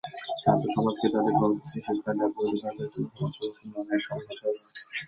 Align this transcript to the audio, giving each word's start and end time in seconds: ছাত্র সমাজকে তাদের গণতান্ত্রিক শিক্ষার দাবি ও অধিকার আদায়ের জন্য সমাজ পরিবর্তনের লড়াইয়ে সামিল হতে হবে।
ছাত্র 0.41 0.65
সমাজকে 0.75 1.07
তাদের 1.13 1.33
গণতান্ত্রিক 1.33 1.83
শিক্ষার 1.85 2.15
দাবি 2.19 2.35
ও 2.35 2.43
অধিকার 2.43 2.71
আদায়ের 2.71 2.91
জন্য 2.93 3.07
সমাজ 3.11 3.33
পরিবর্তনের 3.37 3.73
লড়াইয়ে 3.75 4.05
সামিল 4.05 4.25
হতে 4.29 4.43
হবে। 4.43 4.59